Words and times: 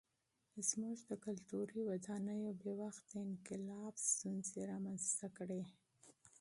زموږ 0.69 0.97
د 1.09 1.11
کلتوري 1.25 1.79
ودانیو 1.89 2.51
بې 2.61 2.71
وخته 2.81 3.13
انقلاب 3.27 3.93
ستونزې 4.09 4.61
رامنځته 4.71 5.27
کړې. 5.37 5.61